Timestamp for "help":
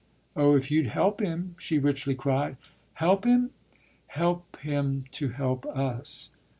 0.87-1.19, 2.95-3.23, 4.07-4.57, 5.29-5.63